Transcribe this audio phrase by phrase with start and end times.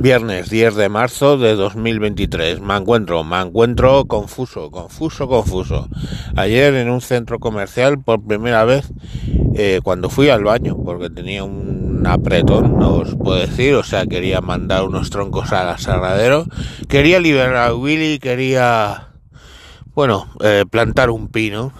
[0.00, 2.60] Viernes 10 de marzo de 2023.
[2.60, 5.88] Me encuentro, me encuentro confuso, confuso, confuso.
[6.36, 8.88] Ayer en un centro comercial por primera vez
[9.56, 14.06] eh, cuando fui al baño, porque tenía un apretón, no os puedo decir, o sea,
[14.06, 16.46] quería mandar unos troncos al aserradero,
[16.88, 19.08] quería liberar a Willy, quería,
[19.94, 21.72] bueno, eh, plantar un pino.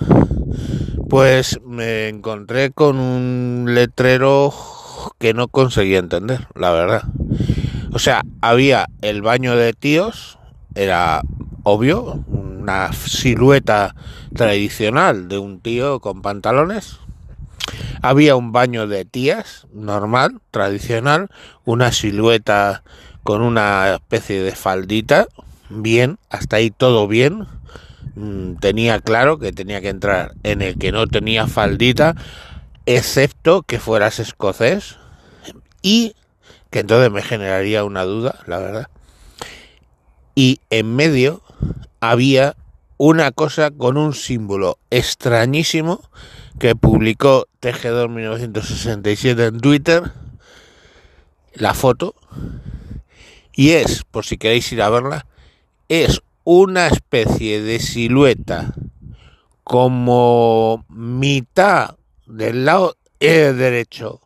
[1.09, 4.53] Pues me encontré con un letrero
[5.21, 7.05] que no conseguía entender, la verdad.
[7.93, 10.39] O sea, había el baño de tíos,
[10.75, 11.23] era
[11.63, 13.95] obvio, una silueta
[14.35, 16.99] tradicional de un tío con pantalones.
[18.03, 21.29] Había un baño de tías, normal, tradicional,
[21.65, 22.83] una silueta
[23.23, 25.27] con una especie de faldita,
[25.69, 27.47] bien, hasta ahí todo bien.
[28.15, 32.17] Mm, tenía claro que tenía que entrar en el que no tenía faldita,
[32.87, 34.97] excepto que fueras escocés
[35.83, 36.15] y
[36.71, 38.89] que entonces me generaría una duda, la verdad.
[40.35, 41.43] Y en medio
[42.01, 42.57] había
[42.97, 46.09] una cosa con un símbolo extrañísimo
[46.59, 50.13] que publicó Tejedor 1967 en Twitter,
[51.55, 52.15] la foto,
[53.55, 55.27] y es, por si queréis ir a verla,
[55.89, 58.75] es una especie de silueta
[59.65, 64.21] como mitad del lado eh, derecho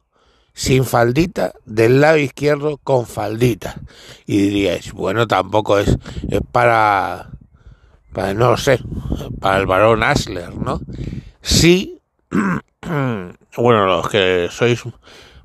[0.62, 3.80] sin faldita, del lado izquierdo con faldita.
[4.26, 5.98] Y diríais, bueno, tampoco es,
[6.30, 7.30] es para,
[8.12, 8.78] para, no sé,
[9.40, 10.80] para el varón Asler, ¿no?
[11.40, 11.98] Sí,
[12.30, 14.84] bueno, los que sois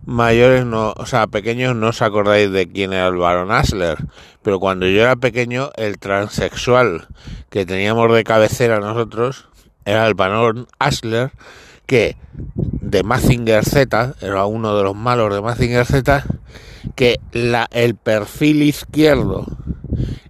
[0.06, 3.98] mayores, no, o sea, pequeños, no os acordáis de quién era el varón Asler,
[4.44, 7.08] pero cuando yo era pequeño, el transexual
[7.50, 9.50] que teníamos de cabecera nosotros
[9.84, 11.32] era el varón Asler,
[11.88, 12.18] que
[12.90, 16.24] de Mazinger Z, era uno de los malos de Mazinger Z,
[16.96, 17.20] que
[17.72, 19.46] el perfil izquierdo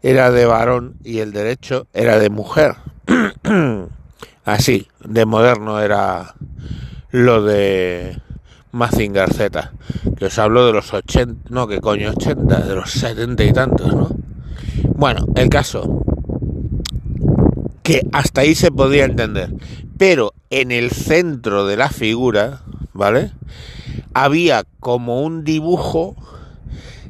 [0.02, 2.75] era de varón y el derecho era de mujer.
[4.45, 6.34] Así, de moderno era
[7.12, 8.19] lo de
[8.72, 9.72] Mazinger Z,
[10.17, 13.94] que os hablo de los 80, no, que coño 80, de los 70 y tantos,
[13.94, 14.09] ¿no?
[14.96, 16.01] Bueno, el caso,
[17.84, 19.53] que hasta ahí se podía entender,
[19.97, 22.62] pero en el centro de la figura,
[22.94, 23.31] ¿vale?
[24.13, 26.16] Había como un dibujo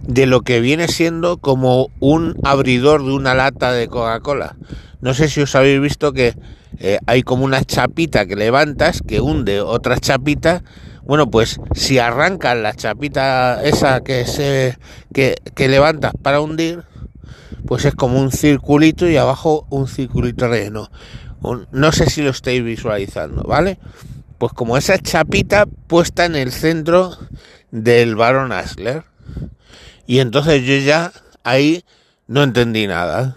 [0.01, 4.55] de lo que viene siendo como un abridor de una lata de Coca-Cola.
[5.01, 6.35] No sé si os habéis visto que
[6.79, 10.63] eh, hay como una chapita que levantas que hunde otra chapita.
[11.03, 14.77] Bueno, pues si arrancas la chapita esa que se
[15.13, 16.83] que, que levantas para hundir,
[17.65, 20.89] pues es como un circulito y abajo un circulito relleno.
[21.71, 23.77] No sé si lo estáis visualizando, ¿vale?
[24.37, 27.17] Pues como esa chapita puesta en el centro
[27.71, 29.03] del varón Asler.
[30.05, 31.11] Y entonces yo ya
[31.43, 31.83] ahí
[32.27, 33.35] no entendí nada.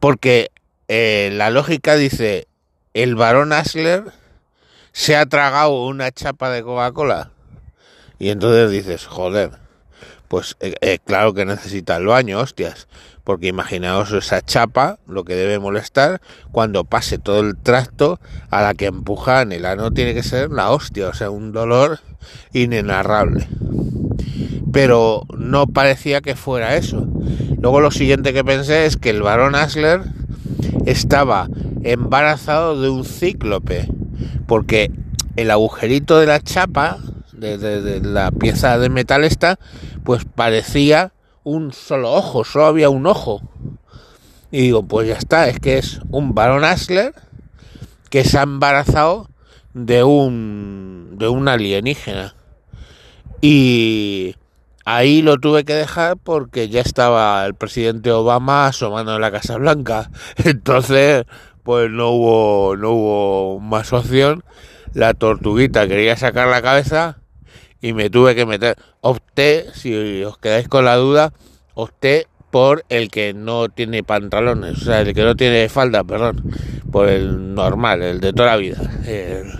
[0.00, 0.50] Porque
[0.88, 2.48] eh, la lógica dice,
[2.94, 4.04] el varón Asler
[4.92, 7.30] se ha tragado una chapa de Coca-Cola.
[8.18, 9.52] Y entonces dices, joder,
[10.28, 12.86] pues eh, eh, claro que necesita el baño, hostias
[13.28, 18.18] porque imaginaos esa chapa, lo que debe molestar cuando pase todo el tracto
[18.48, 22.00] a la que empujan el ano tiene que ser la hostia, o sea, un dolor
[22.54, 23.46] inenarrable.
[24.72, 27.06] Pero no parecía que fuera eso.
[27.60, 30.00] Luego lo siguiente que pensé es que el varón Asler
[30.86, 31.50] estaba
[31.82, 33.90] embarazado de un cíclope,
[34.46, 34.90] porque
[35.36, 36.96] el agujerito de la chapa,
[37.34, 39.58] de, de la pieza de metal esta,
[40.08, 41.12] pues parecía
[41.44, 43.42] un solo ojo, solo había un ojo.
[44.50, 47.12] Y digo, pues ya está, es que es un varón Asler
[48.08, 49.28] que se ha embarazado
[49.74, 52.34] de un de un alienígena.
[53.42, 54.34] Y
[54.86, 59.58] ahí lo tuve que dejar porque ya estaba el presidente Obama asomando en la Casa
[59.58, 60.10] Blanca.
[60.42, 61.26] Entonces,
[61.64, 64.42] pues no hubo no hubo más opción.
[64.94, 67.18] La tortuguita quería sacar la cabeza
[67.80, 68.76] y me tuve que meter.
[69.00, 71.32] Opté, si os quedáis con la duda,
[71.74, 76.42] opté por el que no tiene pantalones, o sea, el que no tiene falda, perdón,
[76.90, 79.52] por el normal, el de toda la vida, el,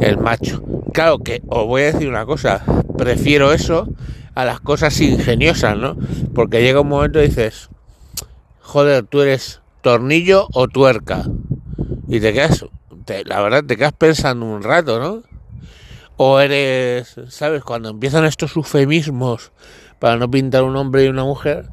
[0.00, 0.62] el macho.
[0.92, 2.64] Claro que os voy a decir una cosa,
[2.98, 3.88] prefiero eso
[4.34, 5.96] a las cosas ingeniosas, ¿no?
[6.34, 7.68] Porque llega un momento y dices,
[8.60, 11.24] joder, tú eres tornillo o tuerca.
[12.08, 12.64] Y te quedas,
[13.04, 15.22] te, la verdad, te quedas pensando un rato, ¿no?
[16.22, 17.64] O eres, ¿sabes?
[17.64, 19.52] Cuando empiezan estos eufemismos
[19.98, 21.70] para no pintar un hombre y una mujer,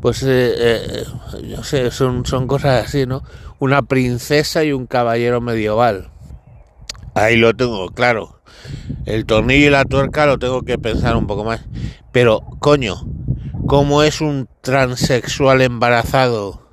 [0.00, 3.22] pues, eh, eh, sé, son, son cosas así, ¿no?
[3.60, 6.08] Una princesa y un caballero medieval.
[7.14, 8.40] Ahí lo tengo, claro.
[9.04, 11.60] El tornillo y la tuerca lo tengo que pensar un poco más.
[12.10, 13.06] Pero, coño,
[13.68, 16.68] cómo es un transexual embarazado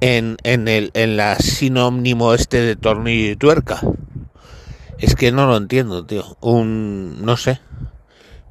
[0.00, 3.82] en, en, el, en la sinónimo este de tornillo y tuerca.
[4.98, 6.36] Es que no lo entiendo, tío.
[6.40, 7.60] Un, no sé.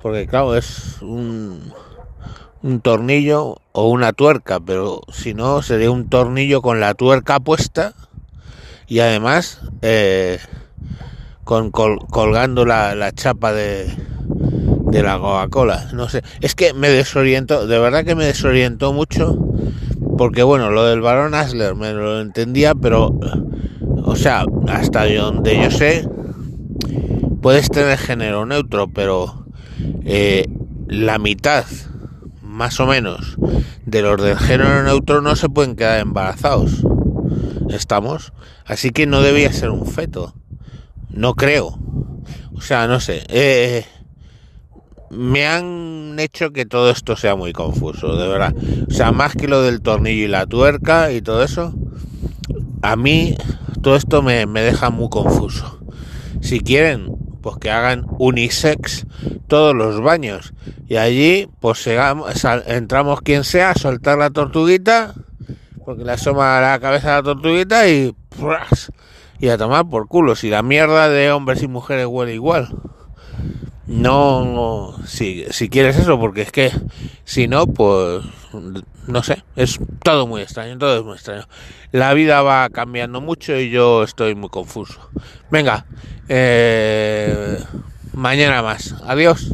[0.02, 1.72] Porque claro, es un,
[2.62, 7.94] un tornillo o una tuerca, pero si no sería un tornillo con la tuerca puesta
[8.88, 10.40] y además eh,
[11.44, 13.90] con colgando la, la chapa de,
[14.92, 15.90] de la Coca-Cola.
[15.94, 19.38] No sé, es que me desorientó, de verdad que me desorientó mucho
[20.18, 23.18] porque bueno, lo del varón Asler me lo entendía, pero,
[24.04, 26.08] o sea, hasta donde yo sé,
[27.42, 29.46] puedes tener género neutro, pero
[30.06, 30.48] eh,
[30.88, 31.66] la mitad,
[32.42, 33.38] más o menos,
[33.86, 36.84] de los del género neutro no se pueden quedar embarazados.
[37.70, 38.34] Estamos.
[38.66, 40.36] Así que no debía ser un feto.
[41.10, 41.80] No creo.
[42.54, 43.24] O sea, no sé.
[43.30, 43.86] Eh,
[45.10, 48.56] me han hecho que todo esto sea muy confuso, de verdad.
[48.90, 51.74] O sea, más que lo del tornillo y la tuerca y todo eso,
[52.82, 53.36] a mí
[53.82, 55.80] todo esto me, deja muy confuso.
[56.42, 57.10] Si quieren,
[57.42, 59.06] pues que hagan unisex
[59.48, 60.54] todos los baños.
[60.88, 61.88] Y allí, pues
[62.68, 65.14] entramos quien sea a soltar la tortuguita,
[65.86, 68.16] porque le asoma la cabeza a la tortuguita y,
[69.40, 70.36] y a tomar por culo.
[70.36, 72.70] Si la mierda de hombres y mujeres huele igual
[73.92, 76.72] no si, si quieres eso porque es que
[77.26, 78.24] si no pues
[79.08, 81.48] no sé es todo muy extraño todo es muy extraño.
[81.92, 85.10] La vida va cambiando mucho y yo estoy muy confuso.
[85.50, 85.86] Venga
[86.30, 87.60] eh,
[88.14, 88.96] mañana más.
[89.06, 89.52] Adiós